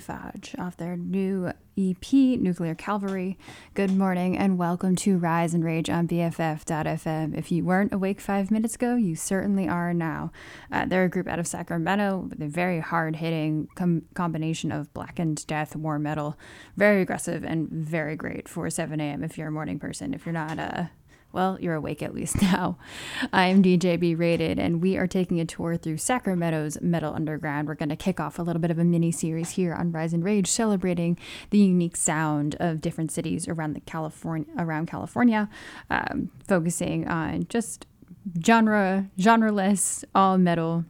Deiphage 0.00 0.58
off 0.58 0.76
their 0.76 0.96
new 0.96 1.52
EP, 1.78 2.12
Nuclear 2.12 2.74
Cavalry. 2.74 3.38
Good 3.74 3.90
morning 3.90 4.36
and 4.36 4.58
welcome 4.58 4.96
to 4.96 5.18
Rise 5.18 5.52
and 5.52 5.62
Rage 5.62 5.90
on 5.90 6.08
BFF.FM. 6.08 7.36
If 7.36 7.52
you 7.52 7.64
weren't 7.64 7.92
awake 7.92 8.20
five 8.20 8.50
minutes 8.50 8.76
ago, 8.76 8.96
you 8.96 9.14
certainly 9.14 9.68
are 9.68 9.92
now. 9.92 10.32
Uh, 10.72 10.86
they're 10.86 11.04
a 11.04 11.10
group 11.10 11.28
out 11.28 11.38
of 11.38 11.46
Sacramento 11.46 12.28
with 12.30 12.40
a 12.40 12.48
very 12.48 12.80
hard 12.80 13.16
hitting 13.16 13.68
com- 13.74 14.02
combination 14.14 14.72
of 14.72 14.92
blackened 14.94 15.46
death, 15.46 15.76
war 15.76 15.98
metal, 15.98 16.38
very 16.76 17.02
aggressive, 17.02 17.44
and 17.44 17.68
very 17.68 18.16
great 18.16 18.48
for 18.48 18.70
7 18.70 18.98
a.m. 19.00 19.22
if 19.22 19.36
you're 19.36 19.48
a 19.48 19.52
morning 19.52 19.78
person. 19.78 20.14
If 20.14 20.24
you're 20.24 20.32
not, 20.32 20.58
uh, 20.58 20.84
well, 21.32 21.58
you're 21.60 21.74
awake 21.74 22.02
at 22.02 22.14
least 22.14 22.40
now. 22.42 22.76
I'm 23.32 23.62
DJB 23.62 24.18
Rated, 24.18 24.58
and 24.58 24.82
we 24.82 24.96
are 24.96 25.06
taking 25.06 25.40
a 25.40 25.44
tour 25.44 25.76
through 25.76 25.98
Sacramento's 25.98 26.80
Metal 26.80 27.14
Underground. 27.14 27.68
We're 27.68 27.74
going 27.74 27.88
to 27.90 27.96
kick 27.96 28.20
off 28.20 28.38
a 28.38 28.42
little 28.42 28.60
bit 28.60 28.70
of 28.70 28.78
a 28.78 28.84
mini 28.84 29.12
series 29.12 29.50
here 29.50 29.72
on 29.74 29.92
Rise 29.92 30.12
and 30.12 30.24
Rage, 30.24 30.48
celebrating 30.48 31.18
the 31.50 31.58
unique 31.58 31.96
sound 31.96 32.56
of 32.60 32.80
different 32.80 33.12
cities 33.12 33.48
around 33.48 33.74
the 33.74 33.80
California, 33.80 34.46
around 34.58 34.86
California, 34.86 35.48
um, 35.88 36.30
focusing 36.46 37.06
on 37.08 37.46
just 37.48 37.86
genre, 38.44 39.08
genreless, 39.18 40.04
all 40.14 40.38
metal 40.38 40.84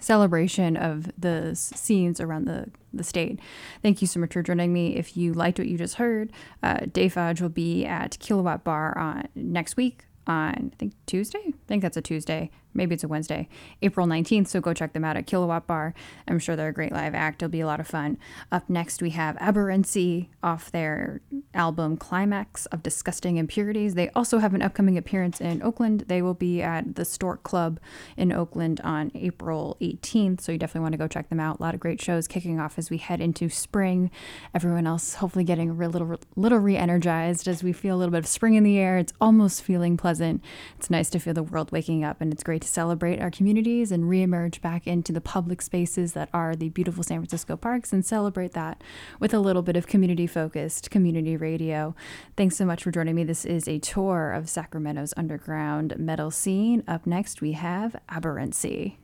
celebration 0.00 0.76
of 0.76 1.10
the 1.20 1.54
scenes 1.54 2.20
around 2.20 2.46
the, 2.46 2.70
the 2.92 3.04
state. 3.04 3.40
Thank 3.82 4.00
you 4.00 4.06
so 4.06 4.20
much 4.20 4.32
for 4.32 4.42
joining 4.42 4.72
me. 4.72 4.96
If 4.96 5.16
you 5.16 5.32
liked 5.32 5.58
what 5.58 5.68
you 5.68 5.78
just 5.78 5.96
heard, 5.96 6.32
uh, 6.62 6.78
Deiphage 6.80 7.40
will 7.40 7.48
be 7.48 7.84
at 7.84 8.18
Kilowatt 8.18 8.64
Bar 8.64 8.96
on 8.98 9.28
next 9.34 9.76
week 9.76 10.04
on 10.26 10.72
I 10.72 10.76
think 10.76 10.94
Tuesday. 11.06 11.42
I 11.46 11.54
think 11.66 11.82
that's 11.82 11.96
a 11.96 12.02
Tuesday 12.02 12.50
maybe 12.76 12.94
it's 12.94 13.04
a 13.04 13.08
Wednesday, 13.08 13.48
April 13.82 14.06
19th. 14.06 14.48
So 14.48 14.60
go 14.60 14.72
check 14.72 14.92
them 14.92 15.04
out 15.04 15.16
at 15.16 15.26
Kilowatt 15.26 15.66
Bar. 15.66 15.94
I'm 16.28 16.38
sure 16.38 16.56
they're 16.56 16.68
a 16.68 16.72
great 16.72 16.92
live 16.92 17.14
act. 17.14 17.42
It'll 17.42 17.50
be 17.50 17.60
a 17.60 17.66
lot 17.66 17.80
of 17.80 17.86
fun. 17.86 18.18
Up 18.52 18.68
next, 18.68 19.02
we 19.02 19.10
have 19.10 19.36
Abhorrency 19.36 20.28
off 20.42 20.70
their 20.70 21.20
album 21.54 21.96
Climax 21.96 22.66
of 22.66 22.82
Disgusting 22.82 23.36
Impurities. 23.36 23.94
They 23.94 24.10
also 24.10 24.38
have 24.38 24.54
an 24.54 24.62
upcoming 24.62 24.98
appearance 24.98 25.40
in 25.40 25.62
Oakland. 25.62 26.04
They 26.08 26.22
will 26.22 26.34
be 26.34 26.62
at 26.62 26.96
the 26.96 27.04
Stork 27.04 27.42
Club 27.42 27.80
in 28.16 28.32
Oakland 28.32 28.80
on 28.82 29.10
April 29.14 29.76
18th. 29.80 30.40
So 30.40 30.52
you 30.52 30.58
definitely 30.58 30.82
want 30.82 30.92
to 30.92 30.98
go 30.98 31.08
check 31.08 31.28
them 31.28 31.40
out. 31.40 31.58
A 31.58 31.62
lot 31.62 31.74
of 31.74 31.80
great 31.80 32.00
shows 32.00 32.28
kicking 32.28 32.60
off 32.60 32.78
as 32.78 32.90
we 32.90 32.98
head 32.98 33.20
into 33.20 33.48
spring. 33.48 34.10
Everyone 34.54 34.86
else 34.86 35.14
hopefully 35.14 35.44
getting 35.44 35.70
a 35.70 35.88
little, 35.88 36.18
little 36.36 36.58
re 36.58 36.76
energized 36.76 37.48
as 37.48 37.62
we 37.62 37.72
feel 37.72 37.96
a 37.96 37.98
little 37.98 38.12
bit 38.12 38.18
of 38.18 38.26
spring 38.26 38.54
in 38.54 38.64
the 38.64 38.78
air. 38.78 38.98
It's 38.98 39.12
almost 39.20 39.62
feeling 39.62 39.96
pleasant. 39.96 40.42
It's 40.78 40.90
nice 40.90 41.10
to 41.10 41.18
feel 41.18 41.34
the 41.34 41.42
world 41.42 41.72
waking 41.72 42.04
up, 42.04 42.20
and 42.20 42.32
it's 42.32 42.42
great 42.42 42.64
to 42.66 42.72
celebrate 42.72 43.20
our 43.20 43.30
communities 43.30 43.92
and 43.92 44.04
reemerge 44.04 44.60
back 44.60 44.86
into 44.86 45.12
the 45.12 45.20
public 45.20 45.62
spaces 45.62 46.12
that 46.12 46.28
are 46.34 46.54
the 46.54 46.68
beautiful 46.70 47.02
San 47.02 47.18
Francisco 47.18 47.56
parks 47.56 47.92
and 47.92 48.04
celebrate 48.04 48.52
that 48.52 48.82
with 49.20 49.32
a 49.32 49.38
little 49.38 49.62
bit 49.62 49.76
of 49.76 49.86
community 49.86 50.26
focused 50.26 50.90
community 50.90 51.36
radio. 51.36 51.94
Thanks 52.36 52.56
so 52.56 52.64
much 52.66 52.82
for 52.82 52.90
joining 52.90 53.14
me. 53.14 53.24
This 53.24 53.44
is 53.44 53.68
a 53.68 53.78
tour 53.78 54.32
of 54.32 54.48
Sacramento's 54.48 55.14
underground 55.16 55.96
metal 55.98 56.30
scene. 56.30 56.82
Up 56.88 57.06
next, 57.06 57.40
we 57.40 57.52
have 57.52 57.96
Abhorrency. 58.08 58.96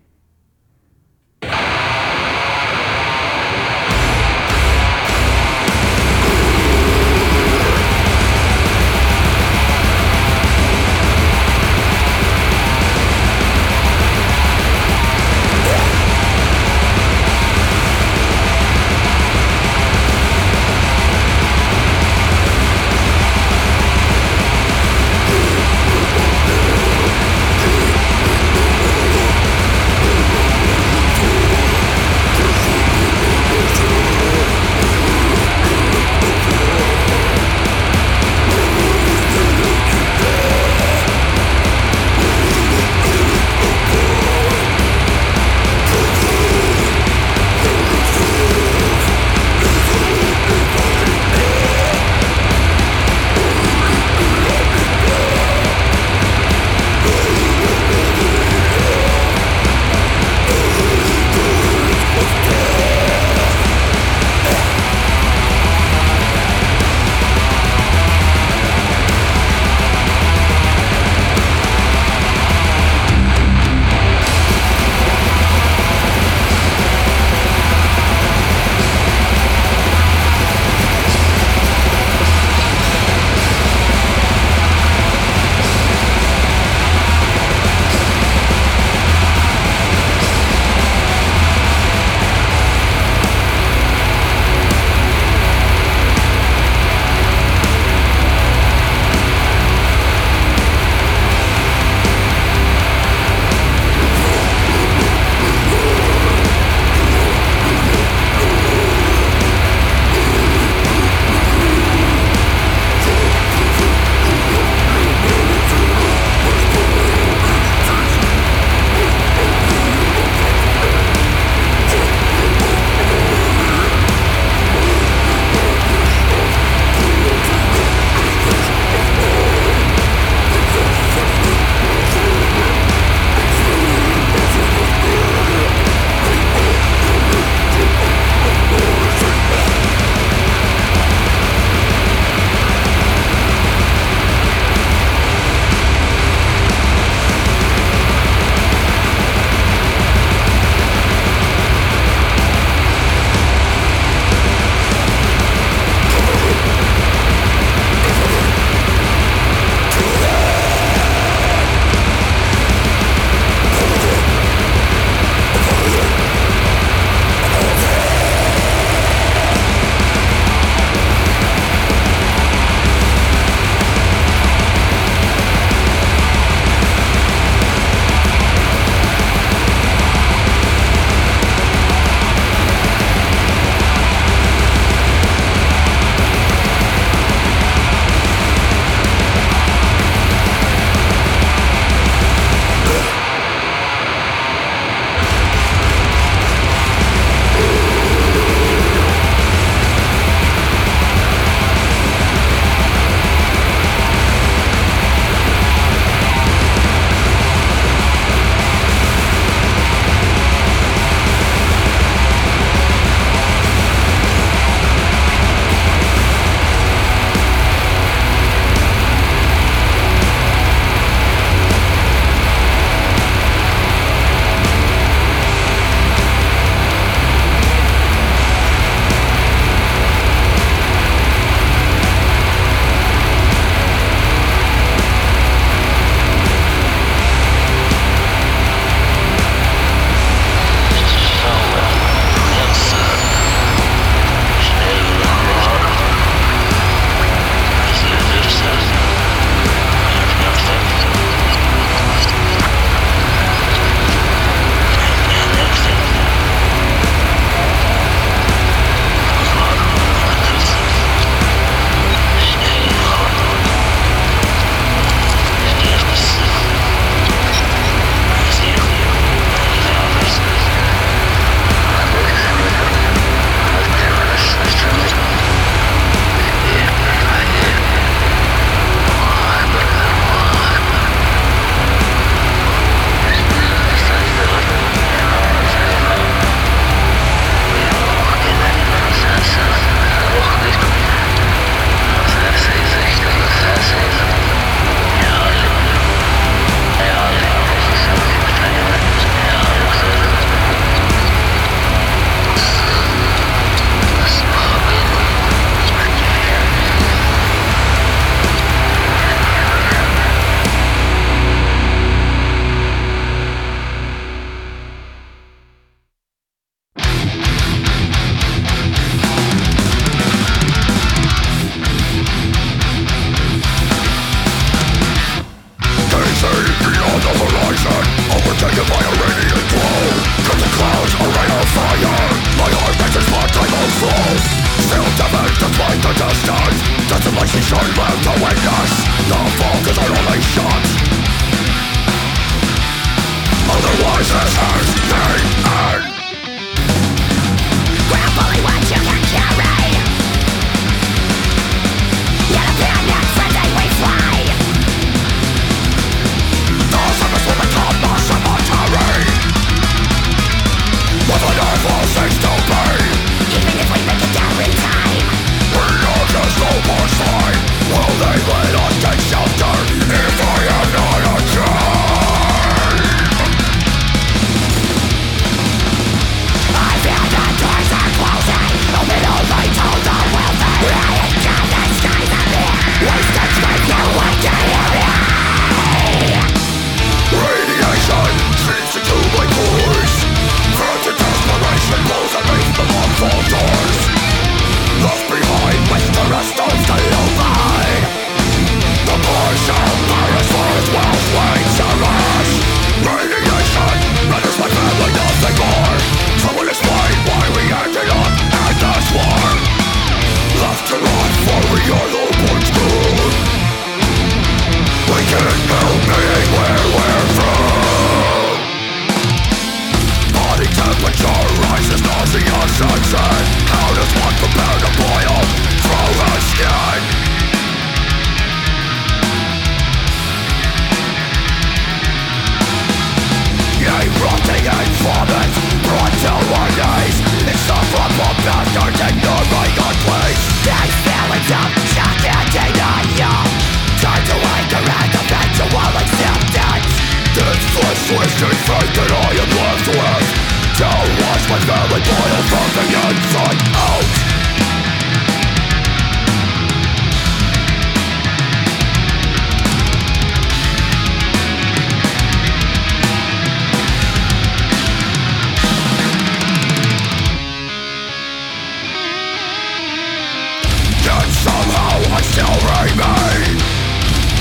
still 472.33 472.59
remain 472.65 473.57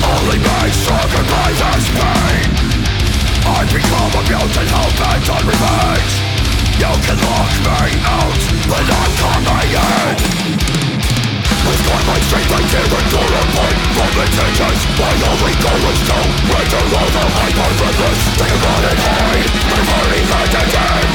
Only 0.00 0.38
pain 0.40 0.72
stricken 0.72 1.26
by 1.28 1.48
this 1.52 1.86
pain 1.92 2.48
I 3.44 3.68
become 3.68 4.12
a 4.16 4.22
mutant 4.32 4.68
hell 4.72 4.92
bent 4.96 5.28
on 5.28 5.42
revenge 5.44 6.14
You 6.80 6.92
can 7.04 7.18
lock 7.20 7.52
me 7.68 7.92
out, 8.00 8.40
but 8.64 8.86
I'm 8.88 9.12
coming 9.20 9.72
in 9.76 10.16
With 11.68 11.82
my 11.84 12.16
straight 12.32 12.48
like 12.48 12.68
Kieran 12.72 13.06
Dorapine 13.12 13.78
From 13.92 14.12
intentions, 14.24 14.80
my 14.96 15.12
only 15.28 15.54
goal 15.60 15.84
is 15.92 16.00
to 16.08 16.18
Render 16.48 16.84
all 16.96 17.10
the 17.12 17.24
hyper-frivolous 17.28 18.20
Think 18.40 18.52
about 18.56 18.84
it. 18.88 18.98
high, 19.04 19.40
never 19.68 20.02
even 20.16 20.48
again 20.64 21.08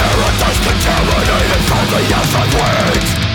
Paradise 0.00 0.60
contaminated 0.64 1.62
from 1.68 1.84
the 1.92 2.00
outside 2.16 2.52
weight 2.56 3.31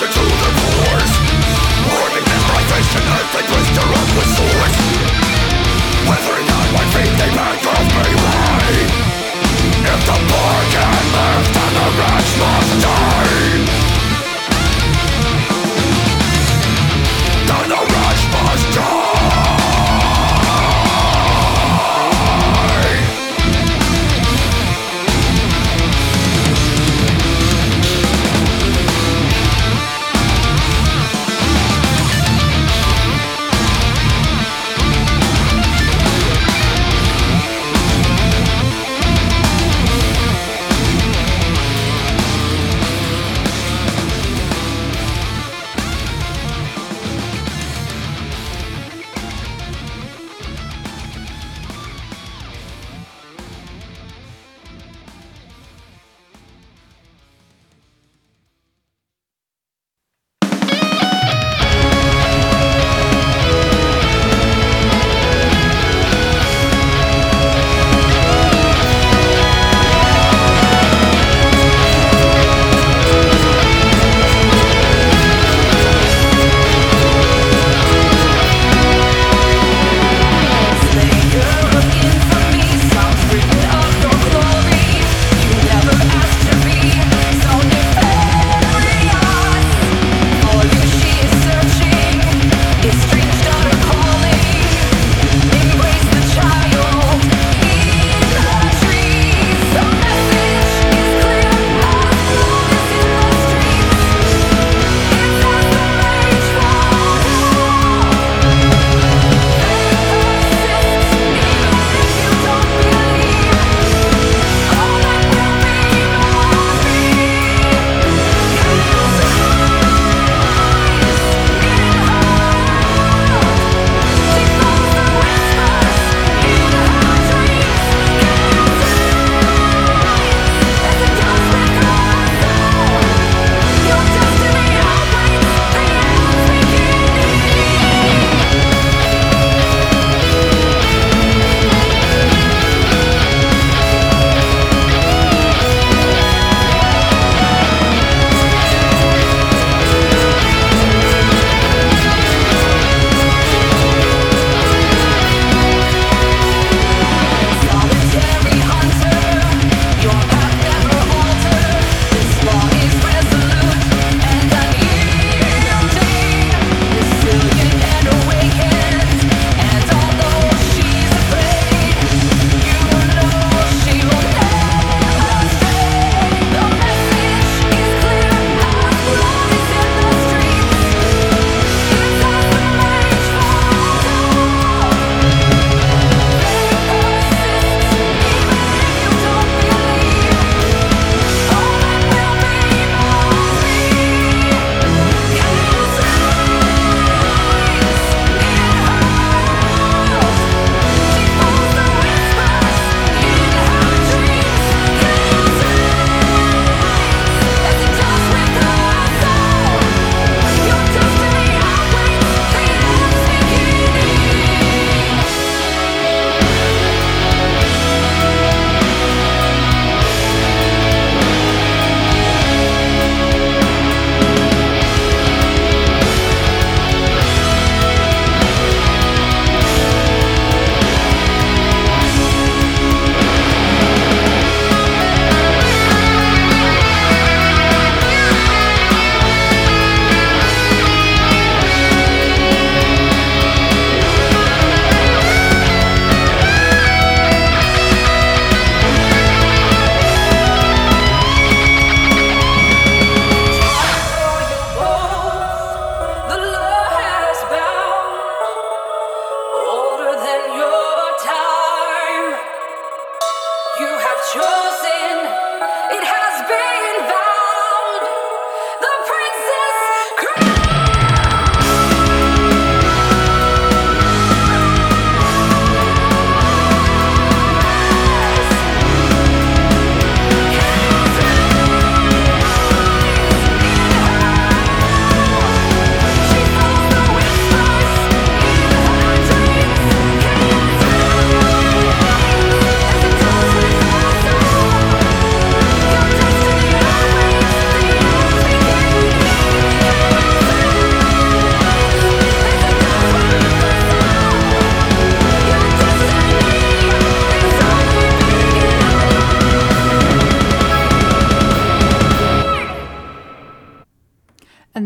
to 0.00 0.06
the 0.08 0.50
wars 0.64 1.12
Warning 1.92 2.24
and 2.96 3.04
earth 3.04 3.30
they 3.36 3.44
with 4.16 4.30
swords 4.32 4.78
my 6.72 6.84
feet 6.94 7.12
they 7.20 7.30
me 8.00 8.08
If 9.92 10.00
the 10.08 10.18
poor 10.30 10.60
can 10.72 11.04
live 11.16 11.46
then 11.52 11.72
the 11.76 11.86
rich 12.00 12.30
must 12.40 12.72
die. 12.80 14.09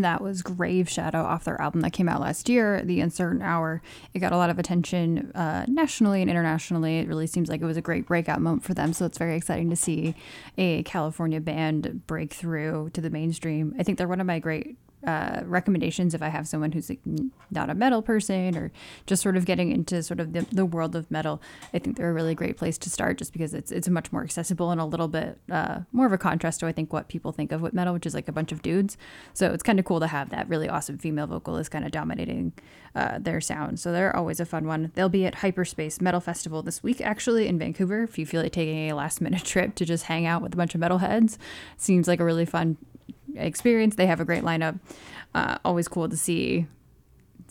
That 0.05 0.21
was 0.21 0.43
Graveshadow 0.43 1.15
off 1.15 1.45
their 1.45 1.59
album 1.59 1.81
that 1.81 1.89
came 1.89 2.07
out 2.07 2.21
last 2.21 2.47
year, 2.47 2.83
The 2.83 3.01
Uncertain 3.01 3.41
Hour. 3.41 3.81
It 4.13 4.19
got 4.19 4.33
a 4.33 4.37
lot 4.37 4.51
of 4.51 4.59
attention 4.59 5.31
uh, 5.33 5.65
nationally 5.67 6.21
and 6.21 6.29
internationally. 6.29 6.99
It 6.99 7.07
really 7.07 7.25
seems 7.25 7.49
like 7.49 7.59
it 7.59 7.65
was 7.65 7.75
a 7.75 7.81
great 7.81 8.05
breakout 8.05 8.39
moment 8.39 8.63
for 8.63 8.75
them. 8.75 8.93
So 8.93 9.07
it's 9.07 9.17
very 9.17 9.35
exciting 9.35 9.71
to 9.71 9.75
see 9.75 10.13
a 10.59 10.83
California 10.83 11.41
band 11.41 12.05
break 12.05 12.35
through 12.35 12.91
to 12.93 13.01
the 13.01 13.09
mainstream. 13.09 13.73
I 13.79 13.81
think 13.81 13.97
they're 13.97 14.07
one 14.07 14.21
of 14.21 14.27
my 14.27 14.37
great 14.37 14.77
uh, 15.05 15.41
recommendations 15.45 16.13
if 16.13 16.21
I 16.21 16.29
have 16.29 16.47
someone 16.47 16.71
who's 16.71 16.89
like 16.89 16.99
not 17.51 17.69
a 17.69 17.75
metal 17.75 18.01
person 18.01 18.57
or 18.57 18.71
just 19.05 19.21
sort 19.21 19.37
of 19.37 19.45
getting 19.45 19.71
into 19.71 20.01
sort 20.01 20.19
of 20.19 20.33
the, 20.33 20.41
the 20.51 20.65
world 20.65 20.95
of 20.95 21.09
metal. 21.11 21.41
I 21.73 21.79
think 21.79 21.97
they're 21.97 22.09
a 22.09 22.13
really 22.13 22.33
great 22.33 22.57
place 22.57 22.77
to 22.79 22.89
start 22.89 23.17
just 23.17 23.31
because 23.31 23.53
it's 23.53 23.71
it's 23.71 23.87
much 23.87 24.11
more 24.11 24.23
accessible 24.23 24.71
and 24.71 24.81
a 24.81 24.85
little 24.85 25.07
bit 25.07 25.39
uh, 25.51 25.81
more 25.91 26.05
of 26.05 26.13
a 26.13 26.17
contrast 26.17 26.59
to 26.61 26.67
I 26.67 26.71
think 26.71 26.91
what 26.91 27.07
people 27.07 27.31
think 27.31 27.51
of 27.51 27.61
with 27.61 27.73
metal, 27.73 27.93
which 27.93 28.05
is 28.05 28.15
like 28.15 28.27
a 28.27 28.31
bunch 28.31 28.51
of 28.51 28.61
dudes. 28.61 28.97
So 29.33 29.51
it's 29.51 29.63
kind 29.63 29.79
of 29.79 29.85
cool 29.85 29.99
to 29.99 30.07
have 30.07 30.29
that 30.29 30.49
really 30.49 30.67
awesome 30.67 30.97
female 30.97 31.27
vocalist 31.27 31.71
kind 31.71 31.85
of 31.85 31.91
dominating 31.91 32.53
uh, 32.95 33.19
their 33.19 33.41
sound. 33.41 33.79
So 33.79 33.91
they're 33.91 34.15
always 34.15 34.39
a 34.39 34.45
fun 34.45 34.65
one. 34.65 34.91
They'll 34.95 35.09
be 35.09 35.25
at 35.25 35.35
Hyperspace 35.35 36.01
Metal 36.01 36.19
Festival 36.21 36.63
this 36.63 36.81
week 36.81 37.01
actually 37.01 37.47
in 37.47 37.59
Vancouver. 37.59 38.03
If 38.03 38.17
you 38.17 38.25
feel 38.25 38.41
like 38.41 38.53
taking 38.53 38.89
a 38.89 38.95
last 38.95 39.21
minute 39.21 39.43
trip 39.45 39.75
to 39.75 39.85
just 39.85 40.05
hang 40.05 40.25
out 40.25 40.41
with 40.41 40.53
a 40.53 40.57
bunch 40.57 40.73
of 40.73 40.81
metalheads, 40.81 41.37
seems 41.77 42.07
like 42.07 42.19
a 42.19 42.25
really 42.25 42.45
fun 42.45 42.77
experience. 43.37 43.95
They 43.95 44.07
have 44.07 44.19
a 44.19 44.25
great 44.25 44.43
lineup. 44.43 44.79
Uh, 45.33 45.57
always 45.65 45.87
cool 45.87 46.07
to 46.09 46.17
see 46.17 46.67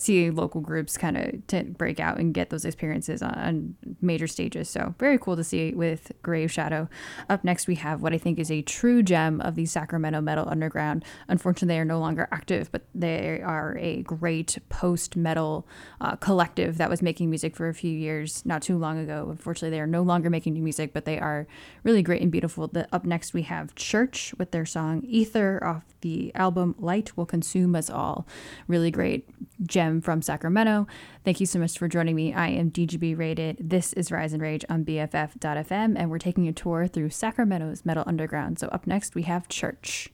see 0.04 0.30
local 0.30 0.60
groups 0.60 0.96
kind 0.96 1.16
of 1.16 1.78
break 1.78 1.98
out 2.00 2.18
and 2.18 2.34
get 2.34 2.50
those 2.50 2.64
experiences 2.64 3.22
on 3.22 3.74
major 4.00 4.26
stages. 4.26 4.68
So 4.68 4.94
very 4.98 5.18
cool 5.18 5.36
to 5.36 5.44
see 5.44 5.72
with 5.72 6.12
Graveshadow. 6.22 6.88
Up 7.28 7.44
next, 7.44 7.66
we 7.66 7.76
have 7.76 8.02
what 8.02 8.12
I 8.12 8.18
think 8.18 8.38
is 8.38 8.50
a 8.50 8.62
true 8.62 9.02
gem 9.02 9.40
of 9.40 9.54
the 9.54 9.66
Sacramento 9.66 10.20
metal 10.20 10.48
underground. 10.48 11.04
Unfortunately, 11.28 11.74
they 11.74 11.80
are 11.80 11.84
no 11.84 11.98
longer 11.98 12.28
active, 12.30 12.70
but 12.70 12.82
they 12.94 13.40
are 13.42 13.76
a 13.78 14.02
great 14.02 14.58
post 14.68 15.16
metal 15.16 15.66
uh, 16.00 16.16
collective 16.16 16.78
that 16.78 16.90
was 16.90 17.02
making 17.02 17.30
music 17.30 17.56
for 17.56 17.68
a 17.68 17.74
few 17.74 17.92
years 17.92 18.44
not 18.44 18.62
too 18.62 18.76
long 18.76 18.98
ago. 18.98 19.28
Unfortunately, 19.30 19.70
they 19.70 19.80
are 19.80 19.86
no 19.86 20.02
longer 20.02 20.30
making 20.30 20.52
new 20.52 20.62
music, 20.62 20.92
but 20.92 21.04
they 21.04 21.18
are 21.18 21.46
really 21.82 22.02
great 22.02 22.22
and 22.22 22.30
beautiful. 22.30 22.68
The, 22.68 22.86
up 22.92 23.04
next, 23.04 23.34
we 23.34 23.42
have 23.42 23.74
CHRCH 23.74 24.38
with 24.38 24.50
their 24.50 24.66
song 24.66 25.06
Aether 25.10 25.62
off 25.64 25.84
the 26.00 26.32
album 26.34 26.74
Light 26.78 27.16
Will 27.16 27.26
Consume 27.26 27.74
Us 27.74 27.88
All. 27.88 28.26
Really 28.68 28.90
great 28.90 29.28
gem 29.62 29.93
gem 29.94 30.00
from 30.00 30.22
Sacramento. 30.22 30.86
Thank 31.24 31.40
you 31.40 31.46
so 31.46 31.58
much 31.58 31.78
for 31.78 31.88
joining 31.88 32.16
me. 32.16 32.34
I 32.34 32.48
am 32.48 32.70
DGB 32.70 33.16
rated. 33.16 33.56
This 33.60 33.92
is 33.92 34.10
Rise 34.10 34.32
and 34.32 34.42
Rage 34.42 34.64
on 34.68 34.84
BFF.fm, 34.84 35.94
and 35.96 36.10
we're 36.10 36.18
taking 36.18 36.48
a 36.48 36.52
tour 36.52 36.86
through 36.86 37.10
Sacramento's 37.10 37.84
Metal 37.84 38.04
Underground. 38.06 38.58
So, 38.58 38.68
up 38.68 38.86
next, 38.86 39.14
we 39.14 39.22
have 39.22 39.48
CHRCH. 39.48 40.08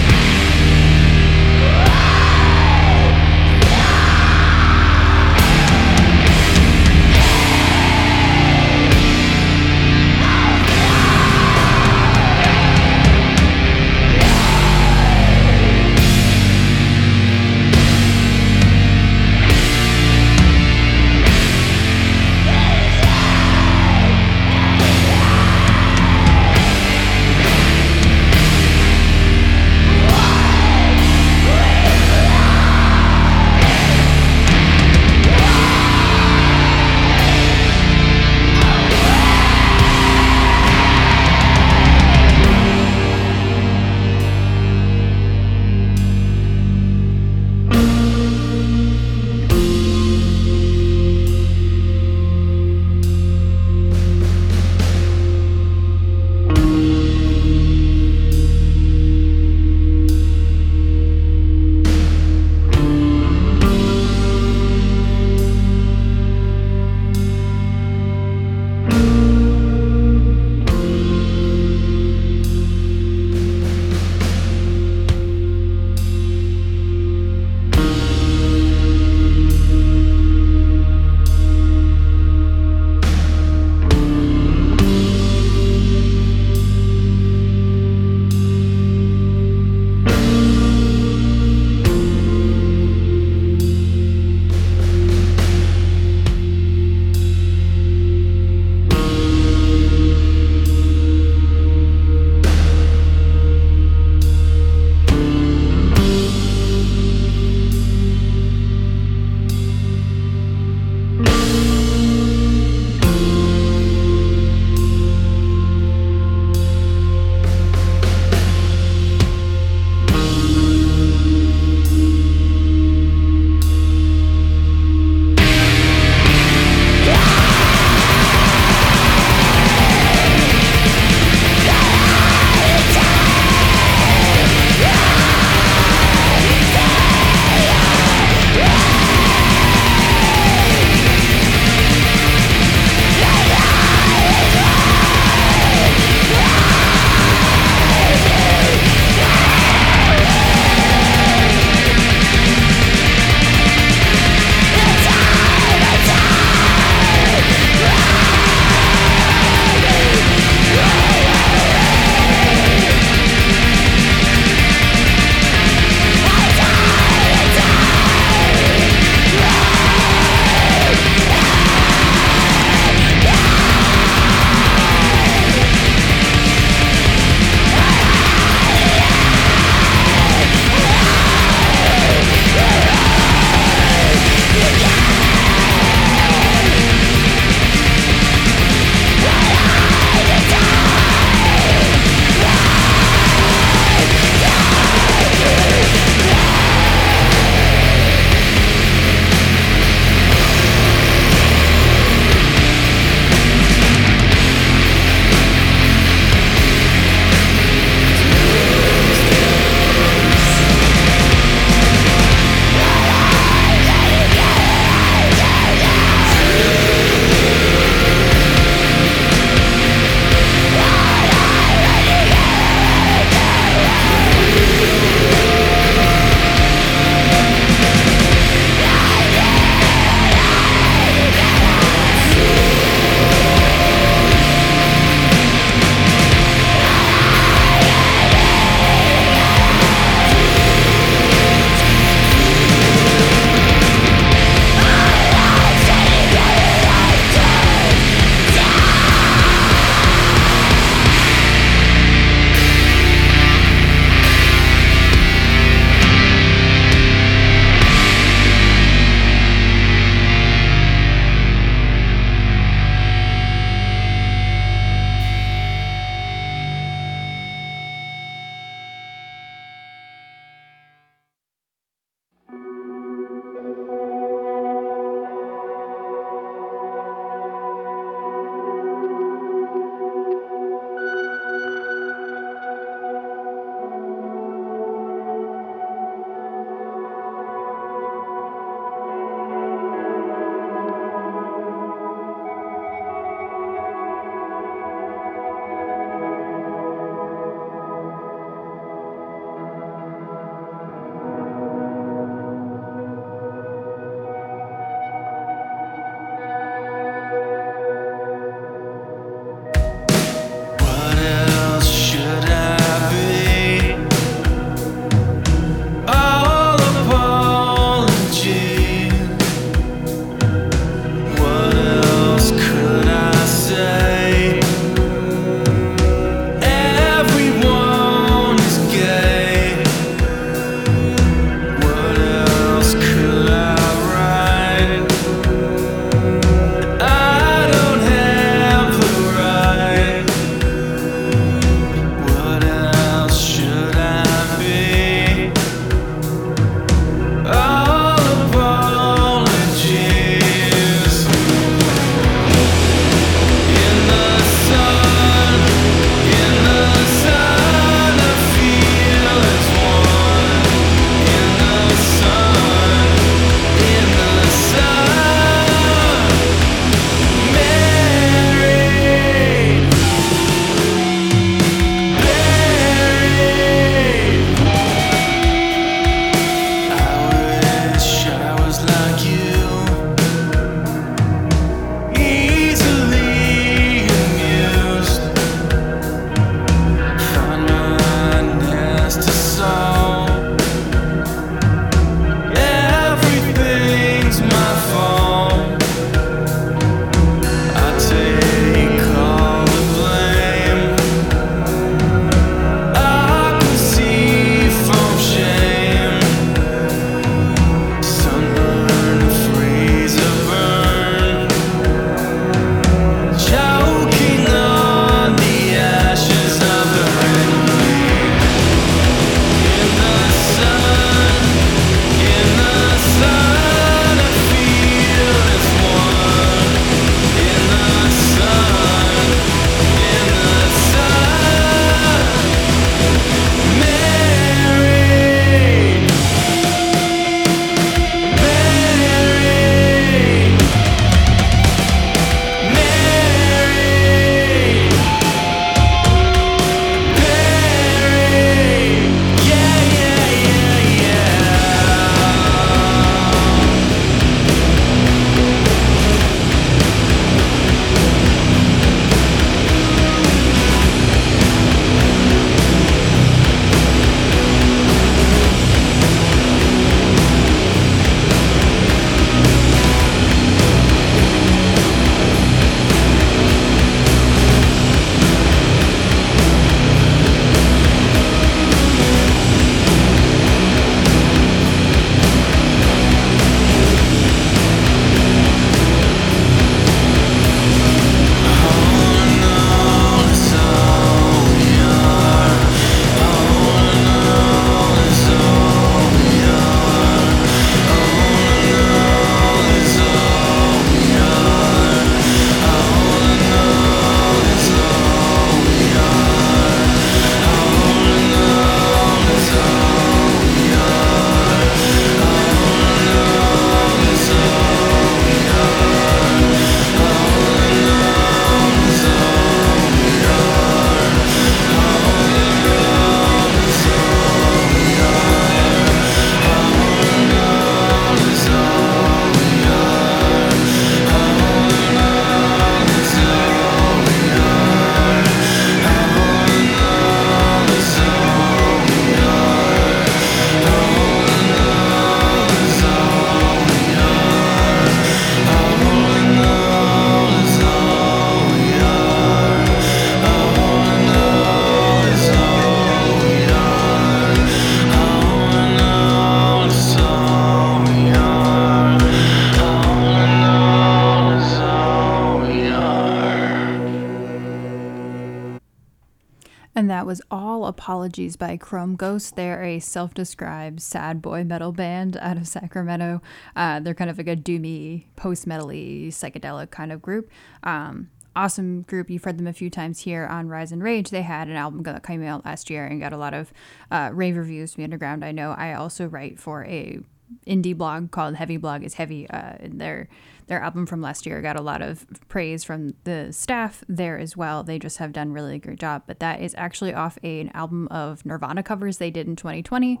Apologies 567.86 568.34
by 568.34 568.56
Chrome 568.56 568.96
Ghost. 568.96 569.36
They're 569.36 569.62
a 569.62 569.78
self 569.78 570.12
described 570.12 570.80
sad 570.80 571.22
boy 571.22 571.44
metal 571.44 571.70
band 571.70 572.16
out 572.16 572.36
of 572.36 572.48
Sacramento. 572.48 573.22
Uh, 573.54 573.78
they're 573.78 573.94
kind 573.94 574.10
of 574.10 574.18
like 574.18 574.26
a 574.26 574.34
doomy, 574.34 575.04
post 575.14 575.46
metal 575.46 575.68
psychedelic 575.68 576.72
kind 576.72 576.90
of 576.90 577.00
group. 577.00 577.30
Um, 577.62 578.10
awesome 578.34 578.82
group. 578.82 579.08
You've 579.08 579.22
heard 579.22 579.38
them 579.38 579.46
a 579.46 579.52
few 579.52 579.70
times 579.70 580.00
here 580.00 580.26
on 580.26 580.48
Rise 580.48 580.72
and 580.72 580.82
Rage. 580.82 581.10
They 581.10 581.22
had 581.22 581.46
an 581.46 581.54
album 581.54 581.84
that 581.84 582.02
came 582.02 582.24
out 582.24 582.44
last 582.44 582.70
year 582.70 582.84
and 582.84 583.00
got 583.00 583.12
a 583.12 583.16
lot 583.16 583.34
of 583.34 583.52
uh, 583.92 584.10
rave 584.12 584.36
reviews 584.36 584.74
from 584.74 584.80
the 584.80 584.86
underground. 584.86 585.24
I 585.24 585.30
know 585.30 585.52
I 585.52 585.74
also 585.74 586.06
write 586.06 586.40
for 586.40 586.64
a 586.64 586.98
indie 587.46 587.76
blog 587.76 588.10
called 588.10 588.34
Heavy 588.34 588.56
Blog 588.56 588.82
is 588.82 588.94
Heavy. 588.94 589.30
Uh, 589.30 589.58
their 589.60 590.08
their 590.46 590.60
album 590.60 590.86
from 590.86 591.00
last 591.00 591.26
year 591.26 591.42
got 591.42 591.58
a 591.58 591.62
lot 591.62 591.82
of 591.82 592.06
praise 592.28 592.64
from 592.64 592.94
the 593.04 593.32
staff 593.32 593.82
there 593.88 594.18
as 594.18 594.36
well. 594.36 594.62
They 594.62 594.78
just 594.78 594.98
have 594.98 595.12
done 595.12 595.32
really 595.32 595.58
great 595.58 595.78
job. 595.78 596.04
But 596.06 596.20
that 596.20 596.40
is 596.40 596.54
actually 596.56 596.94
off 596.94 597.18
an 597.22 597.50
album 597.54 597.88
of 597.88 598.24
Nirvana 598.24 598.62
covers 598.62 598.98
they 598.98 599.10
did 599.10 599.26
in 599.26 599.36
2020. 599.36 600.00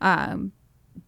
Um, 0.00 0.52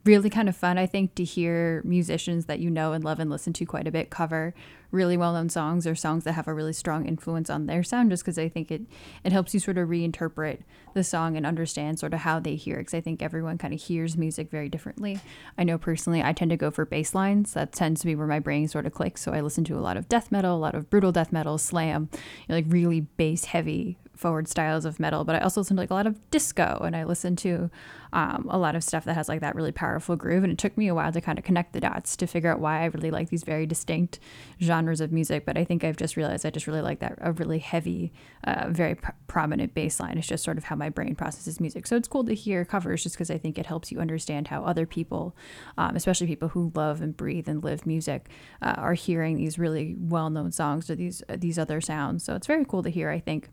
really 0.05 0.31
kind 0.31 0.49
of 0.49 0.57
fun, 0.57 0.79
I 0.79 0.87
think, 0.87 1.15
to 1.17 1.25
hear 1.25 1.83
musicians 1.85 2.47
that 2.47 2.61
you 2.61 2.71
know 2.71 2.93
and 2.93 3.05
love 3.05 3.21
and 3.21 3.31
listen 3.31 3.53
to 3.55 3.65
quite 3.65 3.87
a 3.87 3.93
bit 3.93 4.11
cover 4.11 4.55
really 4.91 5.17
well 5.17 5.33
known 5.33 5.49
songs 5.49 5.87
or 5.87 5.95
songs 5.95 6.25
that 6.25 6.33
have 6.33 6.49
a 6.49 6.55
really 6.55 6.73
strong 6.73 7.07
influence 7.07 7.51
on 7.51 7.67
their 7.67 7.83
sound, 7.83 8.11
just 8.11 8.23
because 8.23 8.39
I 8.39 8.49
think 8.49 8.71
it, 8.71 8.83
it 9.25 9.33
helps 9.33 9.53
you 9.53 9.61
sort 9.61 9.79
of 9.79 9.89
reinterpret 9.89 10.61
the 10.95 11.05
song 11.05 11.37
and 11.37 11.45
understand 11.45 11.99
sort 11.99 12.15
of 12.15 12.21
how 12.21 12.41
they 12.41 12.55
hear. 12.55 12.79
Because 12.79 12.95
I 12.95 13.01
think 13.01 13.23
everyone 13.23 13.59
kind 13.59 13.75
of 13.75 13.81
hears 13.81 14.17
music 14.17 14.51
very 14.51 14.69
differently. 14.69 15.21
I 15.57 15.65
know 15.65 15.79
personally, 15.79 16.23
I 16.23 16.33
tend 16.33 16.51
to 16.51 16.57
go 16.57 16.71
for 16.71 16.85
bass 16.85 17.15
lines. 17.15 17.53
That 17.53 17.73
tends 17.73 18.01
to 18.01 18.07
be 18.07 18.15
where 18.15 18.27
my 18.27 18.39
brain 18.39 18.69
sort 18.69 18.87
of 18.87 18.95
clicks. 18.95 19.21
So 19.21 19.33
I 19.33 19.41
listen 19.41 19.65
to 19.65 19.79
a 19.79 19.81
lot 19.81 19.97
of 19.97 20.09
death 20.09 20.33
metal, 20.33 20.57
a 20.57 20.59
lot 20.59 20.75
of 20.75 20.89
brutal 20.89 21.13
death 21.13 21.33
metal, 21.33 21.59
slam, 21.59 22.09
you 22.13 22.19
know, 22.49 22.55
like 22.55 22.67
really 22.69 23.01
bass 23.01 23.47
heavy 23.47 23.99
forward 24.19 24.49
styles 24.49 24.85
of 24.85 24.99
metal, 24.99 25.25
but 25.25 25.37
I 25.37 25.39
also 25.39 25.61
listen 25.61 25.77
to 25.77 25.83
like 25.83 25.91
a 25.91 25.95
lot 25.95 26.07
of 26.07 26.31
disco 26.31 26.83
and 26.85 26.97
I 26.97 27.05
listen 27.05 27.37
to 27.37 27.71
um, 28.13 28.49
a 28.51 28.59
lot 28.59 28.75
of 28.75 28.83
stuff 28.83 29.05
that 29.05 29.15
has 29.15 29.29
like 29.29 29.41
that 29.41 29.55
really 29.55 29.71
powerful 29.71 30.17
groove. 30.17 30.43
And 30.43 30.53
it 30.53 30.59
took 30.59 30.77
me 30.77 30.89
a 30.89 30.95
while 30.95 31.13
to 31.13 31.21
kind 31.21 31.39
of 31.39 31.45
connect 31.45 31.73
the 31.73 31.81
dots 31.81 32.17
to 32.17 32.27
figure 32.27 32.51
out 32.51 32.59
why 32.59 32.83
I 32.83 32.87
really 32.87 33.11
like 33.11 33.31
these 33.31 33.45
very 33.45 33.65
distinct 33.65 34.19
genres 34.61 35.01
of 35.01 35.13
music. 35.13 35.47
But 35.47 35.57
I 35.57 35.65
think 35.65 35.85
I've 35.85 35.97
just 35.97 36.17
realized 36.17 36.45
I 36.45 36.51
just 36.51 36.67
really 36.67 36.81
like 36.81 36.99
that 36.99 37.19
a 37.21 37.33
really 37.33 37.61
heavy, 37.61 38.13
uh, 38.45 38.67
very 38.69 38.97
pr- 38.97 39.13
prominent 39.29 39.75
bass 39.75 40.01
line. 40.01 40.19
It's 40.19 40.27
just 40.27 40.45
sort 40.45 40.59
of 40.59 40.65
how 40.65 40.75
my 40.75 40.89
brain 40.89 41.15
processes 41.15 41.61
music. 41.61 41.87
So 41.87 41.97
it's 41.97 42.09
cool 42.09 42.25
to 42.25 42.35
hear 42.35 42.65
covers 42.65 43.05
just 43.05 43.15
because 43.15 43.31
I 43.31 43.39
think 43.39 43.57
it 43.57 43.67
helps 43.67 43.93
you 43.93 44.01
understand 44.01 44.49
how 44.49 44.65
other 44.65 44.87
people, 44.87 45.37
um, 45.77 45.95
especially 45.95 46.27
people 46.27 46.49
who 46.49 46.73
love 46.75 47.01
and 47.01 47.17
breathe 47.17 47.49
and 47.49 47.63
live 47.63 47.87
music, 47.87 48.29
uh, 48.63 48.75
are 48.77 48.95
hearing 48.95 49.37
these 49.37 49.59
really 49.59 49.95
well 49.97 50.29
known 50.29 50.51
songs 50.51 50.91
or 50.91 50.97
these, 50.97 51.23
uh, 51.29 51.37
these 51.39 51.59
other 51.59 51.81
sounds. 51.81 52.25
So 52.25 52.35
it's 52.35 52.49
very 52.49 52.65
cool 52.65 52.83
to 52.83 52.91
hear, 52.91 53.11
I 53.11 53.21
think. 53.21 53.49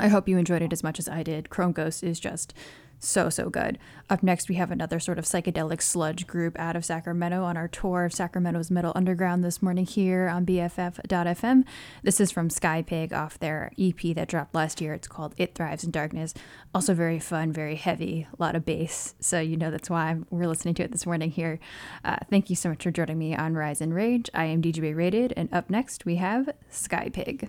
I 0.00 0.08
hope 0.08 0.28
you 0.28 0.38
enjoyed 0.38 0.62
it 0.62 0.72
as 0.72 0.82
much 0.82 0.98
as 0.98 1.08
I 1.08 1.22
did. 1.22 1.50
Chrome 1.50 1.72
Ghost 1.72 2.02
is 2.02 2.18
just 2.18 2.54
so, 3.00 3.30
so 3.30 3.48
good. 3.48 3.78
Up 4.10 4.22
next, 4.22 4.48
we 4.48 4.56
have 4.56 4.70
another 4.70 5.00
sort 5.00 5.18
of 5.18 5.24
psychedelic 5.24 5.80
sludge 5.80 6.26
group 6.26 6.58
out 6.58 6.76
of 6.76 6.84
Sacramento 6.84 7.42
on 7.42 7.56
our 7.56 7.66
tour 7.66 8.04
of 8.04 8.12
Sacramento's 8.12 8.70
Metal 8.70 8.92
Underground 8.94 9.42
this 9.42 9.62
morning 9.62 9.86
here 9.86 10.28
on 10.28 10.44
BFF.fm. 10.44 11.64
This 12.02 12.20
is 12.20 12.30
from 12.30 12.50
Skypig 12.50 13.12
off 13.12 13.38
their 13.38 13.72
EP 13.78 14.14
that 14.14 14.28
dropped 14.28 14.54
last 14.54 14.80
year. 14.80 14.92
It's 14.92 15.08
called 15.08 15.34
It 15.38 15.54
Thrives 15.54 15.82
in 15.82 15.90
Darkness. 15.90 16.34
Also, 16.74 16.92
very 16.92 17.18
fun, 17.18 17.52
very 17.52 17.76
heavy, 17.76 18.26
a 18.30 18.42
lot 18.42 18.54
of 18.54 18.66
bass. 18.66 19.14
So, 19.18 19.40
you 19.40 19.56
know, 19.56 19.70
that's 19.70 19.88
why 19.88 20.18
we're 20.28 20.46
listening 20.46 20.74
to 20.74 20.82
it 20.84 20.92
this 20.92 21.06
morning 21.06 21.30
here. 21.30 21.58
Uh, 22.04 22.18
thank 22.28 22.50
you 22.50 22.56
so 22.56 22.68
much 22.68 22.82
for 22.82 22.90
joining 22.90 23.18
me 23.18 23.34
on 23.34 23.54
Rise 23.54 23.80
and 23.80 23.94
Rage. 23.94 24.28
I 24.34 24.44
am 24.44 24.60
DJ 24.60 24.94
Rated, 24.94 25.32
and 25.36 25.48
up 25.52 25.70
next, 25.70 26.04
we 26.04 26.16
have 26.16 26.50
Skypig. 26.70 27.48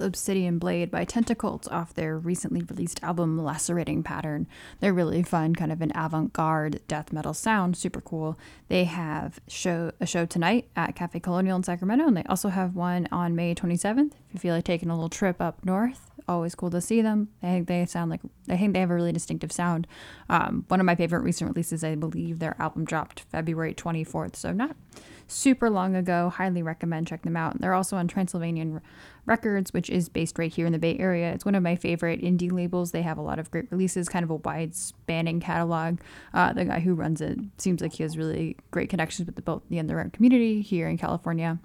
Obsidian 0.00 0.58
Blade 0.58 0.90
by 0.90 1.04
Tentacult 1.04 1.70
off 1.70 1.94
their 1.94 2.18
recently 2.18 2.62
released 2.62 3.02
album 3.02 3.38
Lacerating 3.42 4.02
Pattern. 4.02 4.46
They're 4.80 4.92
really 4.92 5.22
fun, 5.22 5.54
kind 5.54 5.72
of 5.72 5.80
an 5.80 5.92
avant-garde 5.94 6.80
death 6.88 7.12
metal 7.12 7.34
sound, 7.34 7.76
super 7.76 8.00
cool. 8.00 8.38
They 8.68 8.84
have 8.84 9.40
show 9.48 9.92
a 10.00 10.06
show 10.06 10.26
tonight 10.26 10.68
at 10.76 10.94
Cafe 10.94 11.20
Colonial 11.20 11.56
in 11.56 11.62
Sacramento, 11.62 12.06
and 12.06 12.16
they 12.16 12.24
also 12.24 12.48
have 12.48 12.74
one 12.74 13.08
on 13.12 13.34
May 13.34 13.54
27th. 13.54 14.12
If 14.12 14.34
you 14.34 14.40
feel 14.40 14.54
like 14.54 14.64
taking 14.64 14.90
a 14.90 14.94
little 14.94 15.08
trip 15.08 15.40
up 15.40 15.64
north, 15.64 16.10
always 16.28 16.54
cool 16.54 16.70
to 16.70 16.80
see 16.80 17.00
them. 17.00 17.28
I 17.42 17.46
think 17.46 17.68
they 17.68 17.86
sound 17.86 18.10
like 18.10 18.20
I 18.48 18.56
think 18.56 18.74
they 18.74 18.80
have 18.80 18.90
a 18.90 18.94
really 18.94 19.12
distinctive 19.12 19.50
sound. 19.50 19.86
Um, 20.28 20.64
one 20.68 20.80
of 20.80 20.86
my 20.86 20.94
favorite 20.94 21.22
recent 21.22 21.50
releases, 21.50 21.82
I 21.82 21.94
believe 21.94 22.38
their 22.38 22.60
album 22.60 22.84
dropped 22.84 23.20
February 23.20 23.74
24th, 23.74 24.36
so 24.36 24.52
not 24.52 24.76
super 25.28 25.70
long 25.70 25.94
ago. 25.94 26.30
Highly 26.30 26.62
recommend 26.62 27.06
check 27.06 27.22
them 27.22 27.36
out. 27.36 27.60
They're 27.60 27.74
also 27.74 27.96
on 27.96 28.08
Transylvanian 28.08 28.80
Records, 29.26 29.72
which 29.72 29.90
is 29.90 30.08
based 30.08 30.38
right 30.38 30.52
here 30.52 30.66
in 30.66 30.72
the 30.72 30.78
Bay 30.78 30.96
Area. 30.98 31.32
It's 31.32 31.44
one 31.44 31.54
of 31.54 31.62
my 31.62 31.76
favorite 31.76 32.20
indie 32.20 32.50
labels. 32.50 32.90
They 32.92 33.02
have 33.02 33.18
a 33.18 33.22
lot 33.22 33.38
of 33.38 33.50
great 33.50 33.70
releases, 33.70 34.08
kind 34.08 34.24
of 34.24 34.30
a 34.30 34.36
wide 34.36 34.74
spanning 34.74 35.38
catalog. 35.38 36.00
Uh, 36.32 36.52
the 36.52 36.64
guy 36.64 36.80
who 36.80 36.94
runs 36.94 37.20
it 37.20 37.38
seems 37.58 37.80
like 37.80 37.92
he 37.92 38.02
has 38.02 38.16
really 38.16 38.56
great 38.70 38.88
connections 38.88 39.26
with 39.26 39.36
the, 39.36 39.42
both 39.42 39.62
the 39.68 39.78
underground 39.78 40.14
community 40.14 40.62
here 40.62 40.88
in 40.88 40.96
California. 40.96 41.58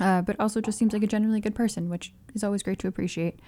Uh, 0.00 0.22
but 0.22 0.38
also 0.40 0.60
just 0.60 0.78
seems 0.78 0.92
like 0.92 1.02
a 1.02 1.06
genuinely 1.06 1.40
good 1.40 1.54
person, 1.54 1.90
which 1.90 2.12
is 2.34 2.42
always 2.42 2.62
great 2.62 2.78
to 2.78 2.88
appreciate. 2.88 3.38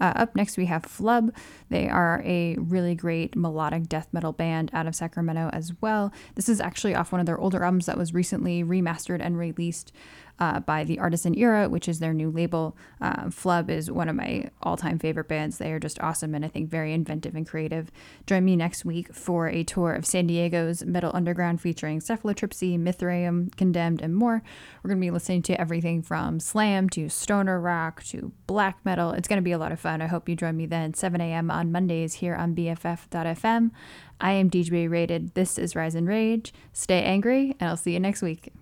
Uh, 0.00 0.12
up 0.16 0.36
next, 0.36 0.56
we 0.56 0.66
have 0.66 0.84
Flub. 0.84 1.34
They 1.70 1.88
are 1.88 2.22
a 2.24 2.56
really 2.58 2.94
great 2.94 3.34
melodic 3.34 3.88
death 3.88 4.08
metal 4.12 4.32
band 4.32 4.70
out 4.74 4.86
of 4.86 4.94
Sacramento 4.94 5.48
as 5.52 5.72
well. 5.80 6.12
This 6.34 6.48
is 6.48 6.60
actually 6.60 6.94
off 6.94 7.12
one 7.12 7.20
of 7.20 7.26
their 7.26 7.38
older 7.38 7.64
albums 7.64 7.86
that 7.86 7.96
was 7.96 8.12
recently 8.12 8.62
remastered 8.62 9.20
and 9.22 9.38
released 9.38 9.92
uh, 10.42 10.58
by 10.58 10.82
the 10.82 10.98
Artisan 10.98 11.38
Era, 11.38 11.68
which 11.68 11.88
is 11.88 12.00
their 12.00 12.12
new 12.12 12.28
label. 12.28 12.76
Uh, 13.00 13.30
Flub 13.30 13.70
is 13.70 13.92
one 13.92 14.08
of 14.08 14.16
my 14.16 14.50
all 14.60 14.76
time 14.76 14.98
favorite 14.98 15.28
bands. 15.28 15.58
They 15.58 15.70
are 15.70 15.78
just 15.78 16.00
awesome 16.00 16.34
and 16.34 16.44
I 16.44 16.48
think 16.48 16.68
very 16.68 16.92
inventive 16.92 17.36
and 17.36 17.46
creative. 17.46 17.92
Join 18.26 18.44
me 18.44 18.56
next 18.56 18.84
week 18.84 19.14
for 19.14 19.46
a 19.46 19.62
tour 19.62 19.92
of 19.92 20.04
San 20.04 20.26
Diego's 20.26 20.84
Metal 20.84 21.12
Underground 21.14 21.60
featuring 21.60 22.00
Cephalotripsy, 22.00 22.76
Mithraeum, 22.76 23.56
Condemned, 23.56 24.02
and 24.02 24.16
more. 24.16 24.42
We're 24.82 24.88
going 24.88 25.00
to 25.00 25.06
be 25.06 25.12
listening 25.12 25.42
to 25.42 25.60
everything 25.60 26.02
from 26.02 26.40
slam 26.40 26.88
to 26.90 27.08
stoner 27.08 27.60
rock 27.60 28.02
to 28.06 28.32
black 28.48 28.84
metal. 28.84 29.12
It's 29.12 29.28
going 29.28 29.36
to 29.36 29.42
be 29.42 29.52
a 29.52 29.58
lot 29.58 29.70
of 29.70 29.78
fun. 29.78 30.02
I 30.02 30.08
hope 30.08 30.28
you 30.28 30.34
join 30.34 30.56
me 30.56 30.66
then, 30.66 30.92
7 30.94 31.20
a.m. 31.20 31.52
on 31.52 31.70
Mondays 31.70 32.14
here 32.14 32.34
on 32.34 32.56
BFF.fm. 32.56 33.70
I 34.20 34.32
am 34.32 34.50
DJ 34.50 34.90
Rated. 34.90 35.34
This 35.34 35.56
is 35.56 35.76
Rise 35.76 35.94
and 35.94 36.08
Rage. 36.08 36.52
Stay 36.72 37.04
angry, 37.04 37.54
and 37.60 37.70
I'll 37.70 37.76
see 37.76 37.92
you 37.92 38.00
next 38.00 38.22
week. 38.22 38.52